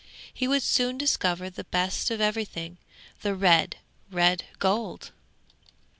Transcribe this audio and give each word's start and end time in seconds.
He 0.33 0.47
would 0.47 0.63
soon 0.63 0.97
discover 0.97 1.47
the 1.51 1.63
best 1.65 2.09
of 2.09 2.19
everything, 2.19 2.79
the 3.21 3.35
red, 3.35 3.77
red 4.09 4.45
gold! 4.57 5.11